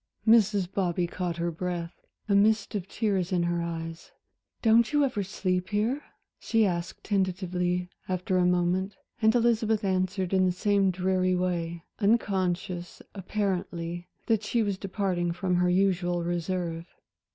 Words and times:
Mrs. 0.27 0.67
Bobby 0.73 1.05
caught 1.05 1.37
her 1.37 1.51
breath, 1.51 2.01
a 2.27 2.33
mist 2.33 2.73
of 2.73 2.87
tears 2.87 3.31
in 3.31 3.43
her 3.43 3.61
eyes. 3.61 4.11
"Don't 4.63 4.91
you 4.91 5.05
ever 5.05 5.21
sleep 5.21 5.69
here?" 5.69 6.01
she 6.39 6.65
asked 6.65 7.03
tentatively 7.03 7.87
after 8.09 8.39
a 8.39 8.45
moment, 8.47 8.95
and 9.21 9.35
Elizabeth 9.35 9.83
answered 9.83 10.33
in 10.33 10.47
the 10.47 10.51
same 10.51 10.89
dreary 10.89 11.35
way, 11.35 11.83
unconscious, 11.99 13.03
apparently, 13.13 14.07
that 14.25 14.41
she 14.41 14.63
was 14.63 14.79
departing 14.79 15.33
from 15.33 15.57
her 15.57 15.69
usual 15.69 16.23
reserve. 16.23 16.87